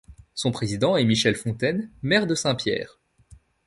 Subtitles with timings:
[0.33, 2.97] Son président est Michel Fontaine, maire de Saint-Pierre.